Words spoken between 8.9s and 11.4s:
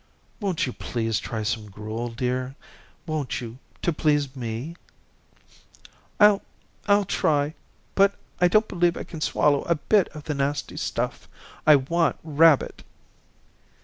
I can swallow a bit of the nasty stuff.